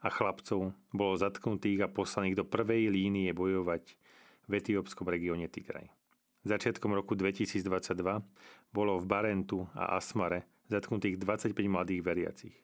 a 0.00 0.08
chlapcov 0.08 0.72
bolo 0.92 1.14
zatknutých 1.20 1.84
a 1.84 1.92
poslaných 1.92 2.40
do 2.40 2.44
prvej 2.48 2.88
línie 2.88 3.32
bojovať 3.36 3.96
v 4.48 4.52
etiópskom 4.56 5.04
regióne 5.08 5.52
Tigraj. 5.52 5.92
Začiatkom 6.42 6.90
roku 6.96 7.14
2022 7.14 7.62
bolo 8.74 8.98
v 8.98 9.04
Barentu 9.06 9.68
a 9.76 9.94
Asmare 10.00 10.48
zatknutých 10.66 11.20
25 11.20 11.54
mladých 11.68 12.00
veriacich. 12.02 12.56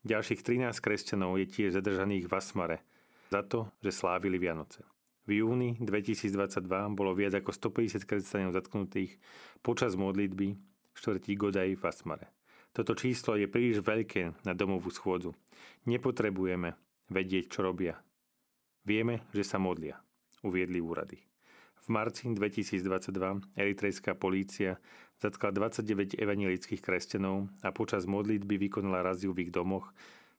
Ďalších 0.00 0.40
13 0.40 0.72
kresťanov 0.80 1.36
je 1.36 1.46
tiež 1.46 1.76
zadržaných 1.76 2.24
v 2.24 2.32
Asmare 2.32 2.78
za 3.28 3.44
to, 3.44 3.68
že 3.84 3.92
slávili 3.92 4.40
Vianoce. 4.40 4.80
V 5.28 5.44
júni 5.44 5.76
2022 5.76 6.64
bolo 6.96 7.12
viac 7.12 7.36
ako 7.36 7.52
150 7.52 8.08
kresťanov 8.08 8.56
zatknutých 8.56 9.20
počas 9.60 9.94
modlitby 10.00 10.56
štvrtí 10.96 11.36
Godaj 11.36 11.76
v 11.76 11.84
Asmare. 11.84 12.32
Toto 12.72 12.96
číslo 12.96 13.36
je 13.36 13.44
príliš 13.46 13.84
veľké 13.84 14.42
na 14.42 14.56
domovú 14.56 14.88
schôdzu. 14.88 15.36
Nepotrebujeme 15.84 16.74
vedieť, 17.12 17.52
čo 17.52 17.60
robia. 17.66 18.00
Vieme, 18.88 19.28
že 19.36 19.44
sa 19.44 19.60
modlia, 19.60 20.00
uviedli 20.40 20.80
úrady. 20.80 21.29
V 21.80 21.88
marci 21.88 22.28
2022 22.28 23.56
eritrejská 23.56 24.12
polícia 24.12 24.76
zatkla 25.20 25.52
29 25.52 26.20
evangelických 26.20 26.80
kresťanov 26.80 27.48
a 27.64 27.72
počas 27.72 28.04
modlitby 28.04 28.68
vykonala 28.68 29.04
raziu 29.04 29.32
v 29.32 29.48
ich 29.48 29.52
domoch 29.52 29.92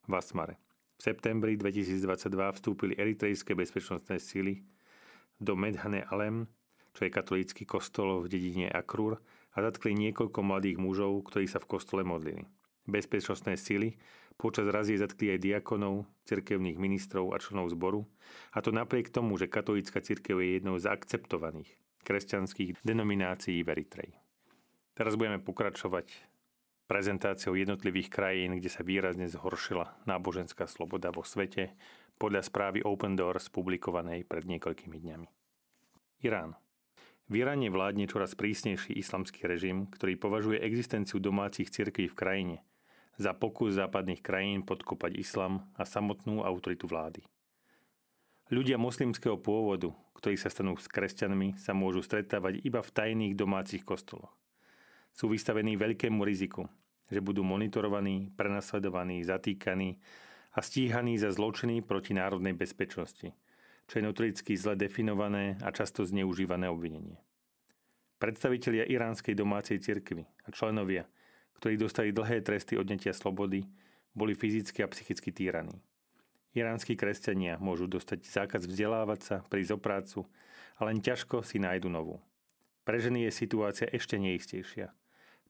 v 0.06 0.12
Asmare. 0.14 0.58
V 0.98 1.10
septembri 1.10 1.58
2022 1.58 2.58
vstúpili 2.58 2.92
eritrejské 2.94 3.58
bezpečnostné 3.58 4.22
síly 4.22 4.62
do 5.42 5.58
Medhane 5.58 6.06
Alem, 6.06 6.46
čo 6.94 7.06
je 7.06 7.10
katolícky 7.10 7.66
kostol 7.66 8.22
v 8.22 8.30
dedine 8.30 8.70
Akrur, 8.70 9.18
a 9.52 9.58
zatkli 9.60 9.92
niekoľko 9.98 10.40
mladých 10.40 10.78
mužov, 10.78 11.26
ktorí 11.28 11.50
sa 11.50 11.58
v 11.58 11.68
kostole 11.68 12.02
modlili. 12.06 12.46
Bezpečnostné 12.86 13.58
síly 13.58 13.98
počas 14.36 14.68
razie 14.68 14.98
zatkli 14.98 15.34
aj 15.36 15.44
diakonov, 15.44 16.08
cirkevných 16.26 16.78
ministrov 16.78 17.32
a 17.34 17.40
členov 17.40 17.70
zboru, 17.72 18.06
a 18.52 18.58
to 18.64 18.74
napriek 18.74 19.12
tomu, 19.12 19.36
že 19.36 19.50
katolícka 19.50 20.00
cirkev 20.00 20.40
je 20.40 20.58
jednou 20.58 20.76
z 20.78 20.88
akceptovaných 20.88 21.70
kresťanských 22.02 22.82
denominácií 22.82 23.62
v 23.62 23.70
Eritreji. 23.78 24.14
Teraz 24.92 25.14
budeme 25.14 25.38
pokračovať 25.38 26.12
prezentáciou 26.90 27.56
jednotlivých 27.56 28.12
krajín, 28.12 28.58
kde 28.58 28.68
sa 28.68 28.84
výrazne 28.84 29.30
zhoršila 29.30 30.04
náboženská 30.04 30.68
sloboda 30.68 31.08
vo 31.14 31.24
svete 31.24 31.72
podľa 32.20 32.44
správy 32.44 32.84
Open 32.84 33.16
Doors 33.16 33.48
publikovanej 33.48 34.28
pred 34.28 34.44
niekoľkými 34.44 34.98
dňami. 34.98 35.28
Irán. 36.26 36.58
V 37.30 37.40
vládne 37.72 38.04
čoraz 38.10 38.36
prísnejší 38.36 38.92
islamský 38.92 39.48
režim, 39.48 39.88
ktorý 39.88 40.20
považuje 40.20 40.60
existenciu 40.60 41.16
domácich 41.16 41.72
cirkví 41.72 42.12
v 42.12 42.18
krajine– 42.18 42.56
za 43.20 43.36
pokus 43.36 43.76
západných 43.76 44.24
krajín 44.24 44.64
podkopať 44.64 45.16
islam 45.16 45.68
a 45.76 45.84
samotnú 45.84 46.40
autoritu 46.44 46.88
vlády. 46.88 47.20
Ľudia 48.52 48.76
moslimského 48.76 49.40
pôvodu, 49.40 49.92
ktorí 50.20 50.36
sa 50.36 50.52
stanú 50.52 50.76
s 50.76 50.84
kresťanmi, 50.84 51.56
sa 51.56 51.72
môžu 51.72 52.04
stretávať 52.04 52.60
iba 52.62 52.84
v 52.84 52.94
tajných 52.94 53.34
domácich 53.34 53.80
kostoloch. 53.80 54.32
Sú 55.12 55.28
vystavení 55.28 55.76
veľkému 55.76 56.20
riziku, 56.24 56.68
že 57.08 57.20
budú 57.20 57.44
monitorovaní, 57.44 58.32
prenasledovaní, 58.32 59.24
zatýkaní 59.24 60.00
a 60.52 60.60
stíhaní 60.60 61.16
za 61.16 61.32
zločiny 61.32 61.80
proti 61.84 62.12
národnej 62.16 62.52
bezpečnosti, 62.56 63.32
čo 63.88 63.94
je 63.96 64.04
notoricky 64.04 64.56
zle 64.56 64.76
definované 64.76 65.56
a 65.64 65.72
často 65.72 66.04
zneužívané 66.04 66.68
obvinenie. 66.68 67.20
Predstavitelia 68.20 68.88
iránskej 68.88 69.36
domácej 69.36 69.80
cirkvy 69.80 70.28
a 70.44 70.48
členovia 70.52 71.08
ktorí 71.58 71.78
dostali 71.78 72.10
dlhé 72.14 72.40
tresty 72.42 72.78
odnetia 72.78 73.12
slobody, 73.12 73.66
boli 74.12 74.36
fyzicky 74.36 74.84
a 74.84 74.90
psychicky 74.92 75.32
týraní. 75.32 75.80
Iránsky 76.52 77.00
kresťania 77.00 77.56
môžu 77.56 77.88
dostať 77.88 78.28
zákaz 78.28 78.68
vzdelávať 78.68 79.20
sa, 79.24 79.36
prísť 79.48 79.72
o 79.72 79.78
prácu 79.80 80.20
a 80.76 80.84
len 80.84 81.00
ťažko 81.00 81.40
si 81.40 81.56
nájdu 81.56 81.88
novú. 81.88 82.20
Pre 82.84 82.98
ženy 83.00 83.24
je 83.28 83.32
situácia 83.32 83.88
ešte 83.88 84.20
neistejšia, 84.20 84.92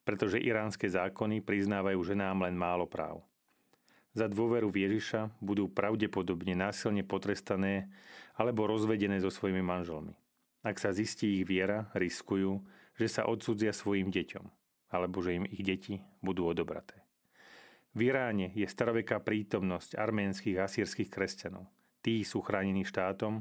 pretože 0.07 0.39
iránske 0.39 0.87
zákony 0.87 1.43
priznávajú 1.43 1.99
ženám 2.07 2.47
len 2.47 2.55
málo 2.55 2.87
práv. 2.87 3.27
Za 4.15 4.29
dôveru 4.29 4.69
v 4.69 4.87
Ježiša 4.87 5.41
budú 5.41 5.67
pravdepodobne 5.73 6.55
násilne 6.55 7.03
potrestané 7.03 7.89
alebo 8.37 8.69
rozvedené 8.69 9.19
so 9.19 9.33
svojimi 9.33 9.65
manželmi. 9.65 10.15
Ak 10.63 10.79
sa 10.79 10.95
zistí 10.95 11.41
ich 11.41 11.49
viera, 11.49 11.91
riskujú, 11.97 12.63
že 12.95 13.09
sa 13.11 13.27
odsudzia 13.27 13.75
svojim 13.75 14.13
deťom 14.13 14.62
alebo 14.93 15.25
že 15.25 15.41
im 15.41 15.49
ich 15.49 15.65
deti 15.65 16.05
budú 16.21 16.47
odobraté. 16.53 17.01
V 17.97 18.13
Iráne 18.13 18.53
je 18.53 18.69
staroveká 18.69 19.21
prítomnosť 19.21 19.97
arménskych 19.97 20.57
a 20.61 20.69
sírskych 20.69 21.09
kresťanov. 21.09 21.69
Tí 22.05 22.25
sú 22.25 22.45
chránení 22.45 22.85
štátom, 22.85 23.41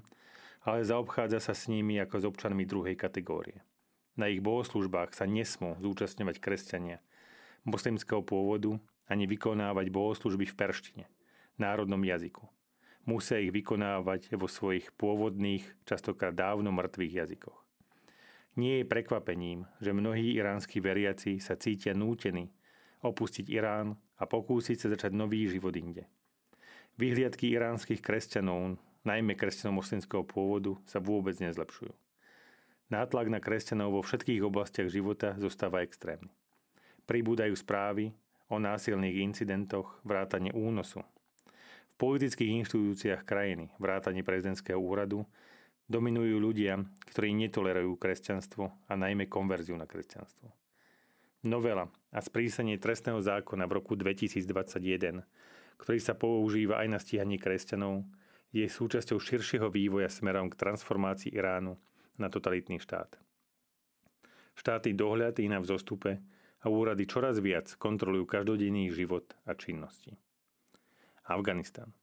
ale 0.64 0.88
zaobchádza 0.88 1.40
sa 1.40 1.54
s 1.56 1.68
nimi 1.68 2.00
ako 2.00 2.16
s 2.20 2.26
občanmi 2.28 2.64
druhej 2.64 2.96
kategórie. 2.96 3.64
Na 4.16 4.28
ich 4.28 4.44
bohoslužbách 4.44 5.16
sa 5.16 5.28
nesmú 5.28 5.80
zúčastňovať 5.80 6.38
kresťania 6.40 7.00
moslimského 7.66 8.26
pôvodu 8.26 8.78
ani 9.06 9.30
vykonávať 9.30 9.94
bohoslužby 9.94 10.50
v 10.50 10.58
perštine, 10.58 11.06
národnom 11.62 12.02
jazyku. 12.02 12.48
Musia 13.06 13.42
ich 13.42 13.50
vykonávať 13.50 14.34
vo 14.38 14.46
svojich 14.46 14.94
pôvodných, 14.94 15.66
častokrát 15.90 16.34
dávno 16.34 16.70
mŕtvych 16.70 17.14
jazykoch. 17.26 17.61
Nie 18.60 18.84
je 18.84 18.90
prekvapením, 18.90 19.64
že 19.80 19.96
mnohí 19.96 20.36
iránsky 20.36 20.84
veriaci 20.84 21.40
sa 21.40 21.56
cítia 21.56 21.96
nútení 21.96 22.52
opustiť 23.02 23.50
Irán 23.50 23.98
a 24.22 24.24
pokúsiť 24.30 24.78
sa 24.78 24.88
začať 24.94 25.12
nový 25.18 25.50
život 25.50 25.74
inde. 25.74 26.06
Vyhliadky 27.02 27.50
iránskych 27.50 28.04
kresťanov, 28.04 28.78
najmä 29.02 29.34
kresťanov 29.34 29.82
moslimského 29.82 30.22
pôvodu, 30.22 30.78
sa 30.86 31.02
vôbec 31.02 31.34
nezlepšujú. 31.42 31.90
Nátlak 32.94 33.28
na 33.32 33.40
kresťanov 33.42 33.96
vo 33.98 34.02
všetkých 34.04 34.44
oblastiach 34.44 34.92
života 34.92 35.34
zostáva 35.40 35.82
extrémny. 35.82 36.30
Pribúdajú 37.08 37.56
správy 37.58 38.14
o 38.52 38.60
násilných 38.60 39.24
incidentoch, 39.32 39.98
vrátane 40.04 40.52
únosu. 40.52 41.02
V 41.88 41.94
politických 41.98 42.62
inštitúciách 42.62 43.24
krajiny, 43.24 43.72
vrátane 43.80 44.22
prezidentského 44.22 44.78
úradu, 44.78 45.24
dominujú 45.92 46.40
ľudia, 46.40 46.80
ktorí 47.12 47.36
netolerujú 47.36 48.00
kresťanstvo 48.00 48.88
a 48.88 48.94
najmä 48.96 49.28
konverziu 49.28 49.76
na 49.76 49.84
kresťanstvo. 49.84 50.48
Novela 51.44 51.92
a 52.16 52.20
sprísenie 52.24 52.80
trestného 52.80 53.20
zákona 53.20 53.68
v 53.68 53.76
roku 53.84 54.00
2021, 54.00 55.28
ktorý 55.76 56.00
sa 56.00 56.16
používa 56.16 56.80
aj 56.80 56.88
na 56.88 57.00
stíhanie 57.02 57.36
kresťanov, 57.36 58.08
je 58.56 58.68
súčasťou 58.68 59.20
širšieho 59.20 59.68
vývoja 59.68 60.08
smerom 60.08 60.48
k 60.48 60.60
transformácii 60.60 61.36
Iránu 61.36 61.76
na 62.16 62.28
totalitný 62.32 62.80
štát. 62.80 63.18
Štáty 64.56 64.94
dohľady 64.94 65.48
na 65.48 65.64
vzostupe 65.64 66.22
a 66.62 66.66
úrady 66.70 67.10
čoraz 67.10 67.42
viac 67.42 67.74
kontrolujú 67.80 68.28
každodenný 68.30 68.94
život 68.94 69.34
a 69.48 69.58
činnosti. 69.58 70.14
Afganistan. 71.26 71.96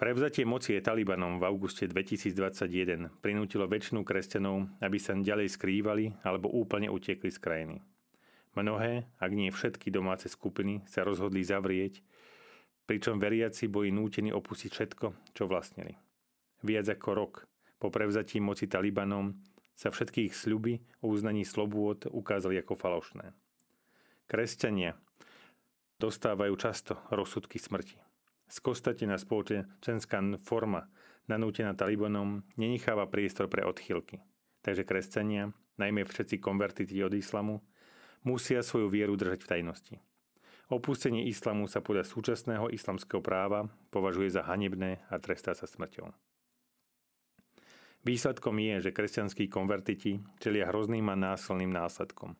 Prevzatie 0.00 0.48
moci 0.48 0.72
je 0.72 0.80
Talibanom 0.80 1.36
v 1.36 1.44
auguste 1.44 1.84
2021 1.84 3.20
prinútilo 3.20 3.68
väčšinu 3.68 4.00
kresťanov, 4.00 4.80
aby 4.80 4.96
sa 4.96 5.12
ďalej 5.12 5.52
skrývali 5.52 6.24
alebo 6.24 6.48
úplne 6.48 6.88
utiekli 6.88 7.28
z 7.28 7.36
krajiny. 7.36 7.76
Mnohé, 8.56 9.04
ak 9.20 9.30
nie 9.36 9.52
všetky 9.52 9.92
domáce 9.92 10.32
skupiny 10.32 10.80
sa 10.88 11.04
rozhodli 11.04 11.44
zavrieť, 11.44 12.00
pričom 12.88 13.20
veriaci 13.20 13.68
boli 13.68 13.92
nútení 13.92 14.32
opustiť 14.32 14.72
všetko, 14.72 15.36
čo 15.36 15.44
vlastnili. 15.44 16.00
Viac 16.64 16.96
ako 16.96 17.08
rok 17.12 17.44
po 17.76 17.92
prevzatí 17.92 18.40
moci 18.40 18.72
Talibanom 18.72 19.36
sa 19.76 19.92
všetkých 19.92 20.32
sľuby 20.32 20.80
o 21.04 21.12
uznaní 21.12 21.44
slobôd 21.44 22.08
ukázali 22.08 22.56
ako 22.56 22.72
falošné. 22.72 23.36
Kresťania 24.32 24.96
dostávajú 26.00 26.56
často 26.56 26.96
rozsudky 27.12 27.60
smrti. 27.60 28.09
Skostatená 28.50 29.14
spoločenská 29.14 30.18
forma 30.42 30.90
nanútená 31.30 31.70
Talibanom 31.78 32.42
nenecháva 32.58 33.06
priestor 33.06 33.46
pre 33.46 33.62
odchylky. 33.62 34.18
Takže 34.66 34.82
kresťania, 34.82 35.54
najmä 35.78 36.02
všetci 36.02 36.42
konvertiti 36.42 36.98
od 37.06 37.14
islamu, 37.14 37.62
musia 38.26 38.60
svoju 38.66 38.90
vieru 38.90 39.14
držať 39.14 39.46
v 39.46 39.50
tajnosti. 39.54 39.96
Opustenie 40.70 41.26
islamu 41.30 41.70
sa 41.70 41.78
podľa 41.82 42.06
súčasného 42.06 42.70
islamského 42.70 43.22
práva 43.22 43.70
považuje 43.94 44.30
za 44.34 44.42
hanebné 44.46 45.02
a 45.10 45.18
trestá 45.22 45.54
sa 45.54 45.66
smrťou. 45.66 46.10
Výsledkom 48.02 48.56
je, 48.58 48.90
že 48.90 48.96
kresťanskí 48.96 49.46
konvertiti 49.46 50.22
čelia 50.42 50.70
hrozným 50.70 51.06
a 51.10 51.18
násilným 51.18 51.70
následkom. 51.70 52.34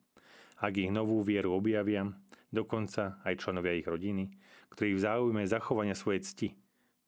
Ak 0.57 0.73
ich 0.75 0.89
novú 0.89 1.21
vieru 1.21 1.53
objavia, 1.53 2.07
dokonca 2.51 3.17
aj 3.23 3.39
členovia 3.39 3.79
ich 3.79 3.87
rodiny, 3.87 4.29
ktorí 4.71 4.95
v 4.95 5.03
záujme 5.03 5.41
zachovania 5.47 5.95
svojej 5.95 6.21
cti 6.23 6.47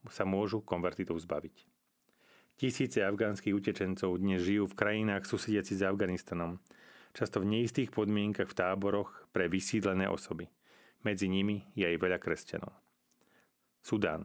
sa 0.10 0.28
môžu 0.28 0.60
konvertitov 0.64 1.20
zbaviť. 1.20 1.68
Tisíce 2.60 3.04
afgánskych 3.04 3.56
utečencov 3.56 4.20
dnes 4.20 4.44
žijú 4.44 4.68
v 4.68 4.78
krajinách 4.78 5.28
susediaci 5.28 5.74
s 5.76 5.82
Afganistanom, 5.84 6.60
často 7.16 7.40
v 7.40 7.50
neistých 7.50 7.92
podmienkach 7.92 8.52
v 8.52 8.58
táboroch 8.58 9.10
pre 9.32 9.48
vysídlené 9.48 10.08
osoby. 10.08 10.48
Medzi 11.04 11.28
nimi 11.28 11.68
je 11.76 11.88
aj 11.88 11.98
veľa 12.00 12.20
kresťanov. 12.22 12.74
Sudán. 13.84 14.24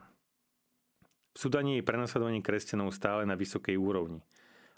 V 1.34 1.36
Sudane 1.46 1.78
je 1.78 1.86
prenasledovanie 1.86 2.42
kresťanov 2.42 2.94
stále 2.94 3.26
na 3.26 3.34
vysokej 3.34 3.74
úrovni 3.74 4.22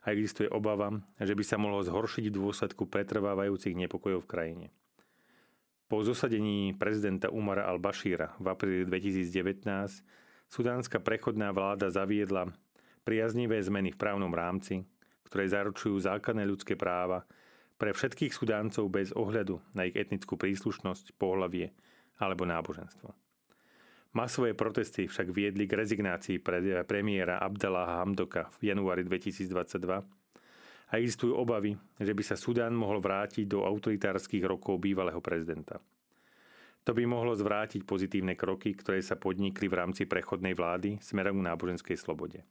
a 0.01 0.13
existuje 0.17 0.49
obava, 0.49 0.93
že 1.21 1.37
by 1.37 1.45
sa 1.45 1.61
mohlo 1.61 1.85
zhoršiť 1.85 2.33
v 2.33 2.37
dôsledku 2.41 2.89
pretrvávajúcich 2.89 3.77
nepokojov 3.77 4.25
v 4.25 4.31
krajine. 4.31 4.67
Po 5.91 6.07
zosadení 6.07 6.71
prezidenta 6.79 7.35
Umara 7.35 7.67
al-Bashíra 7.67 8.39
v 8.39 8.47
apríli 8.55 8.87
2019 8.87 9.67
sudánska 10.47 11.03
prechodná 11.03 11.51
vláda 11.51 11.91
zaviedla 11.91 12.55
priaznivé 13.03 13.59
zmeny 13.59 13.91
v 13.91 13.99
právnom 13.99 14.31
rámci, 14.31 14.87
ktoré 15.27 15.51
zaručujú 15.51 15.99
základné 15.99 16.47
ľudské 16.47 16.79
práva 16.79 17.27
pre 17.75 17.91
všetkých 17.91 18.31
Sudáncov 18.31 18.87
bez 18.87 19.11
ohľadu 19.19 19.59
na 19.75 19.91
ich 19.91 19.99
etnickú 19.99 20.39
príslušnosť, 20.39 21.19
pohlavie 21.19 21.75
alebo 22.23 22.47
náboženstvo. 22.47 23.11
Masové 24.15 24.55
protesty 24.55 25.11
však 25.11 25.35
viedli 25.35 25.67
k 25.67 25.75
rezignácii 25.75 26.39
premiéra 26.87 27.43
Abdallaha 27.43 28.07
Hamdoka 28.07 28.47
v 28.63 28.71
januári 28.71 29.03
2022 29.03 30.20
a 30.91 30.99
existujú 30.99 31.39
obavy, 31.39 31.79
že 32.03 32.11
by 32.11 32.23
sa 32.27 32.37
Sudán 32.37 32.75
mohol 32.75 32.99
vrátiť 32.99 33.47
do 33.47 33.63
autoritárskych 33.63 34.43
rokov 34.43 34.83
bývalého 34.83 35.23
prezidenta. 35.23 35.79
To 36.83 36.91
by 36.97 37.07
mohlo 37.07 37.37
zvrátiť 37.37 37.87
pozitívne 37.87 38.35
kroky, 38.35 38.75
ktoré 38.75 38.99
sa 39.05 39.15
podnikli 39.15 39.71
v 39.71 39.79
rámci 39.79 40.09
prechodnej 40.11 40.59
vlády 40.59 40.99
smerom 40.99 41.39
k 41.39 41.47
náboženskej 41.47 41.95
slobode. 41.95 42.43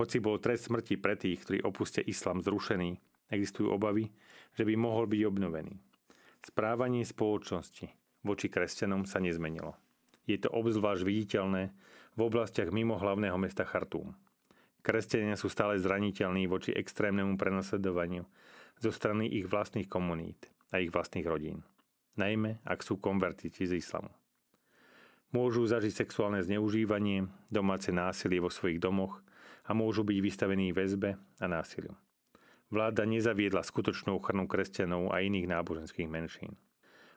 Hoci 0.00 0.20
bol 0.20 0.40
trest 0.40 0.70
smrti 0.70 0.96
pre 0.96 1.16
tých, 1.18 1.42
ktorí 1.44 1.58
opustia 1.64 2.04
islám 2.06 2.40
zrušený, 2.40 2.96
Existujú 3.26 3.74
obavy, 3.74 4.14
že 4.54 4.62
by 4.62 4.74
mohol 4.78 5.10
byť 5.10 5.22
obnovený. 5.26 5.74
Správanie 6.46 7.02
spoločnosti 7.02 7.90
voči 8.22 8.46
kresťanom 8.46 9.02
sa 9.02 9.18
nezmenilo. 9.18 9.74
Je 10.30 10.38
to 10.38 10.50
obzvlášť 10.50 11.02
viditeľné 11.02 11.74
v 12.14 12.20
oblastiach 12.22 12.70
mimo 12.70 12.98
hlavného 12.98 13.34
mesta 13.38 13.66
Chartúm. 13.66 14.14
Kresťania 14.86 15.34
sú 15.34 15.50
stále 15.50 15.82
zraniteľní 15.82 16.46
voči 16.46 16.70
extrémnemu 16.70 17.34
prenasledovaniu 17.34 18.22
zo 18.78 18.90
strany 18.94 19.26
ich 19.26 19.50
vlastných 19.50 19.90
komunít 19.90 20.46
a 20.70 20.78
ich 20.78 20.94
vlastných 20.94 21.26
rodín. 21.26 21.66
Najmä, 22.14 22.62
ak 22.62 22.86
sú 22.86 23.02
konvertiti 23.02 23.66
z 23.66 23.82
islamu. 23.82 24.14
Môžu 25.34 25.66
zažiť 25.66 26.06
sexuálne 26.06 26.38
zneužívanie, 26.46 27.26
domáce 27.50 27.90
násilie 27.90 28.38
vo 28.38 28.48
svojich 28.48 28.78
domoch 28.78 29.18
a 29.66 29.74
môžu 29.74 30.06
byť 30.06 30.18
vystavení 30.22 30.70
väzbe 30.70 31.18
a 31.18 31.46
násiliu 31.50 31.98
vláda 32.70 33.06
nezaviedla 33.06 33.62
skutočnú 33.62 34.18
ochranu 34.18 34.50
kresťanov 34.50 35.14
a 35.14 35.22
iných 35.22 35.46
náboženských 35.46 36.08
menšín. 36.10 36.58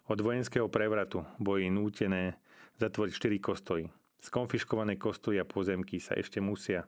Od 0.10 0.20
vojenského 0.22 0.70
prevratu 0.70 1.26
boli 1.38 1.70
nútené 1.70 2.38
zatvoriť 2.82 3.14
4 3.14 3.38
kostoly. 3.42 3.84
Skonfiškované 4.20 5.00
kostoly 5.00 5.40
a 5.40 5.48
pozemky 5.48 6.04
sa 6.04 6.12
ešte 6.16 6.44
musia 6.44 6.84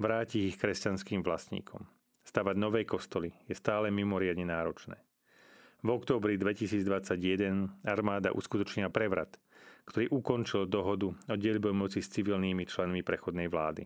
vrátiť 0.00 0.40
ich 0.48 0.56
kresťanským 0.56 1.20
vlastníkom. 1.20 1.84
Stavať 2.24 2.56
nové 2.56 2.88
kostoly 2.88 3.28
je 3.44 3.52
stále 3.52 3.92
mimoriadne 3.92 4.48
náročné. 4.48 4.96
V 5.82 5.88
októbri 5.90 6.38
2021 6.38 7.84
armáda 7.84 8.30
uskutočnila 8.32 8.88
prevrat, 8.88 9.36
ktorý 9.84 10.14
ukončil 10.14 10.70
dohodu 10.70 11.10
o 11.10 11.34
deľbe 11.34 11.74
moci 11.74 11.98
s 11.98 12.08
civilnými 12.14 12.64
členmi 12.70 13.02
prechodnej 13.02 13.50
vlády. 13.50 13.84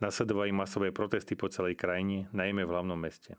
Nasledovali 0.00 0.54
masové 0.54 0.94
protesty 0.94 1.36
po 1.36 1.50
celej 1.52 1.76
krajine, 1.76 2.30
najmä 2.32 2.64
v 2.64 2.72
hlavnom 2.72 2.96
meste. 2.96 3.36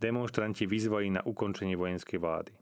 Demonstranti 0.00 0.64
vyzvali 0.64 1.12
na 1.12 1.20
ukončenie 1.20 1.76
vojenskej 1.76 2.16
vlády. 2.16 2.56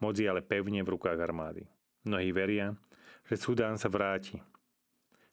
Moc 0.00 0.16
je 0.16 0.24
ale 0.24 0.40
pevne 0.40 0.80
v 0.80 0.96
rukách 0.96 1.20
armády. 1.20 1.68
Mnohí 2.08 2.32
veria, 2.32 2.72
že 3.28 3.36
Sudán 3.36 3.76
sa 3.76 3.92
vráti 3.92 4.40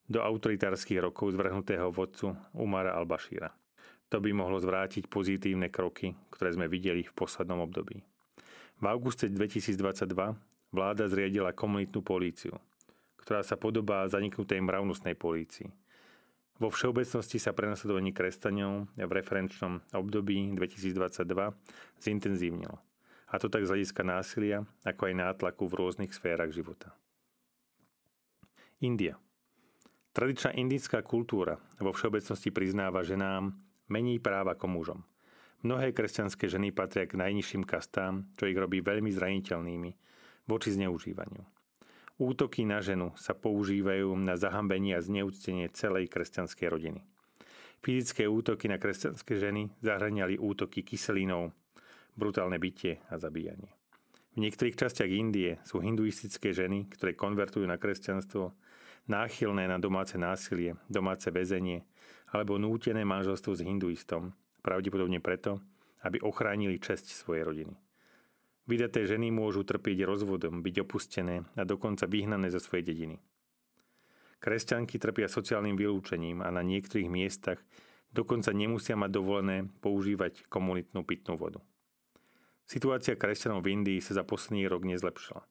do 0.10 0.20
autoritárskych 0.20 1.00
rokov 1.00 1.38
zvrhnutého 1.38 1.94
vodcu 1.94 2.34
Umara 2.58 2.98
al-Bashíra. 2.98 3.54
To 4.10 4.18
by 4.18 4.34
mohlo 4.34 4.58
zvrátiť 4.58 5.06
pozitívne 5.06 5.70
kroky, 5.70 6.18
ktoré 6.34 6.58
sme 6.58 6.66
videli 6.66 7.06
v 7.06 7.14
poslednom 7.14 7.62
období. 7.62 8.02
V 8.82 8.86
auguste 8.90 9.30
2022 9.30 10.10
vláda 10.74 11.06
zriadila 11.06 11.54
komunitnú 11.54 12.02
políciu, 12.02 12.58
ktorá 13.22 13.46
sa 13.46 13.54
podobá 13.54 14.10
zaniknutej 14.10 14.58
mravnostnej 14.66 15.14
polícii– 15.14 15.70
vo 16.60 16.68
všeobecnosti 16.68 17.40
sa 17.40 17.56
prenasledovanie 17.56 18.12
kresťanov 18.12 18.92
v 19.00 19.12
referenčnom 19.16 19.80
období 19.96 20.60
2022 20.60 21.56
zintenzívnilo. 22.04 22.76
A 23.32 23.40
to 23.40 23.48
tak 23.48 23.64
z 23.64 23.72
hľadiska 23.72 24.04
násilia, 24.04 24.68
ako 24.84 25.08
aj 25.08 25.14
nátlaku 25.16 25.72
v 25.72 25.78
rôznych 25.80 26.12
sférach 26.12 26.52
života. 26.52 26.92
India. 28.84 29.16
Tradičná 30.20 30.52
indická 30.52 31.00
kultúra 31.00 31.64
vo 31.80 31.96
všeobecnosti 31.96 32.52
priznáva 32.52 33.08
ženám 33.08 33.56
mení 33.88 34.20
práva 34.20 34.52
ako 34.52 34.68
mužom. 34.68 35.00
Mnohé 35.64 35.96
kresťanské 35.96 36.52
ženy 36.52 36.76
patria 36.76 37.08
k 37.08 37.16
najnižším 37.16 37.64
kastám, 37.64 38.28
čo 38.36 38.52
ich 38.52 38.60
robí 38.60 38.84
veľmi 38.84 39.08
zraniteľnými 39.16 39.92
voči 40.44 40.76
zneužívaniu. 40.76 41.40
Útoky 42.20 42.68
na 42.68 42.84
ženu 42.84 43.16
sa 43.16 43.32
používajú 43.32 44.12
na 44.20 44.36
zahambenie 44.36 45.00
a 45.00 45.00
zneúctenie 45.00 45.72
celej 45.72 46.12
kresťanskej 46.12 46.68
rodiny. 46.68 47.00
Fyzické 47.80 48.28
útoky 48.28 48.68
na 48.68 48.76
kresťanské 48.76 49.40
ženy 49.40 49.72
zahraniali 49.80 50.36
útoky 50.36 50.84
kyselinou, 50.84 51.56
brutálne 52.20 52.60
bytie 52.60 53.00
a 53.08 53.16
zabíjanie. 53.16 53.72
V 54.36 54.44
niektorých 54.44 54.76
častiach 54.76 55.08
Indie 55.08 55.64
sú 55.64 55.80
hinduistické 55.80 56.52
ženy, 56.52 56.92
ktoré 56.92 57.16
konvertujú 57.16 57.64
na 57.64 57.80
kresťanstvo, 57.80 58.52
náchylné 59.08 59.70
na 59.70 59.78
domáce 59.78 60.18
násilie, 60.18 60.76
domáce 60.90 61.30
väzenie 61.32 61.86
alebo 62.30 62.62
nútené 62.62 63.06
manželstvo 63.06 63.58
s 63.58 63.66
hinduistom, 63.66 64.34
pravdepodobne 64.62 65.18
preto, 65.24 65.62
aby 66.06 66.22
ochránili 66.22 66.78
česť 66.78 67.14
svojej 67.14 67.44
rodiny. 67.46 67.76
Vydaté 68.70 69.10
ženy 69.10 69.34
môžu 69.34 69.66
trpieť 69.66 70.06
rozvodom, 70.06 70.62
byť 70.62 70.76
opustené 70.86 71.42
a 71.58 71.66
dokonca 71.66 72.06
vyhnané 72.06 72.54
zo 72.54 72.62
svojej 72.62 72.86
dediny. 72.86 73.18
Kresťanky 74.40 75.02
trpia 75.02 75.26
sociálnym 75.26 75.74
vylúčením 75.74 76.46
a 76.46 76.54
na 76.54 76.62
niektorých 76.62 77.10
miestach 77.10 77.60
dokonca 78.14 78.54
nemusia 78.54 78.94
mať 78.94 79.10
dovolené 79.10 79.58
používať 79.82 80.46
komunitnú 80.48 81.02
pitnú 81.02 81.36
vodu. 81.36 81.60
Situácia 82.70 83.18
kresťanov 83.18 83.66
v 83.66 83.82
Indii 83.82 84.00
sa 84.00 84.22
za 84.22 84.24
posledný 84.24 84.70
rok 84.70 84.86
nezlepšila. 84.86 85.42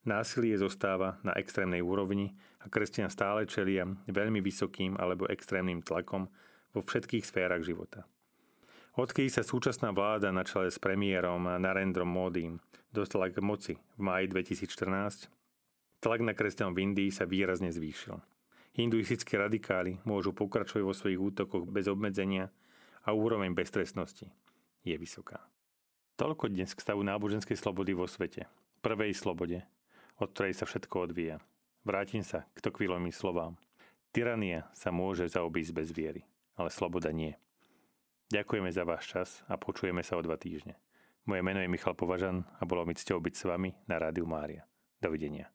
Násilie 0.00 0.56
zostáva 0.56 1.20
na 1.20 1.36
extrémnej 1.36 1.84
úrovni 1.84 2.32
a 2.64 2.72
kresťania 2.72 3.12
stále 3.12 3.44
čelia 3.44 3.84
veľmi 4.08 4.40
vysokým 4.40 4.96
alebo 4.96 5.28
extrémnym 5.28 5.84
tlakom 5.84 6.28
vo 6.72 6.80
všetkých 6.80 7.24
sférach 7.24 7.60
života. 7.60 8.08
Odkedy 8.96 9.28
sa 9.28 9.44
súčasná 9.44 9.92
vláda 9.92 10.32
na 10.32 10.42
čele 10.42 10.72
s 10.72 10.80
premiérom 10.80 11.46
Narendrom 11.60 12.08
Modím 12.08 12.58
dostala 12.90 13.30
k 13.30 13.38
moci 13.38 13.78
v 13.96 14.00
máji 14.02 14.26
2014, 14.26 15.30
tlak 16.02 16.20
na 16.26 16.34
kresťanov 16.34 16.74
v 16.74 16.90
Indii 16.90 17.10
sa 17.14 17.28
výrazne 17.28 17.70
zvýšil. 17.70 18.18
Hinduistickí 18.74 19.34
radikáli 19.38 19.98
môžu 20.06 20.34
pokračovať 20.34 20.82
vo 20.82 20.94
svojich 20.94 21.20
útokoch 21.20 21.66
bez 21.70 21.86
obmedzenia 21.86 22.50
a 23.06 23.14
úroveň 23.14 23.54
beztrestnosti 23.54 24.26
je 24.82 24.96
vysoká. 24.96 25.44
Toľko 26.18 26.52
dnes 26.52 26.74
k 26.74 26.82
stavu 26.82 27.02
náboženskej 27.04 27.56
slobody 27.56 27.94
vo 27.96 28.10
svete. 28.10 28.46
Prvej 28.80 29.12
slobode, 29.12 29.64
od 30.20 30.30
ktorej 30.30 30.54
sa 30.54 30.68
všetko 30.68 31.10
odvíja. 31.10 31.40
Vrátim 31.82 32.20
sa 32.20 32.44
k 32.52 32.60
tokvilovým 32.60 33.10
slovám. 33.10 33.56
Tyrania 34.12 34.68
sa 34.76 34.92
môže 34.92 35.24
zaobísť 35.26 35.72
bez 35.72 35.88
viery, 35.90 36.22
ale 36.54 36.68
sloboda 36.68 37.08
nie. 37.10 37.34
Ďakujeme 38.30 38.70
za 38.70 38.86
váš 38.86 39.10
čas 39.10 39.28
a 39.50 39.58
počujeme 39.58 40.04
sa 40.06 40.14
o 40.14 40.22
dva 40.22 40.38
týždne. 40.38 40.78
Moje 41.26 41.42
meno 41.42 41.58
je 41.58 41.72
Michal 41.72 41.98
Považan 41.98 42.46
a 42.60 42.62
bolo 42.62 42.86
mi 42.86 42.94
cťou 42.94 43.18
byť 43.18 43.34
s 43.34 43.46
vami 43.48 43.74
na 43.90 43.98
Rádiu 43.98 44.28
Mária. 44.28 44.62
Dovidenia. 45.02 45.50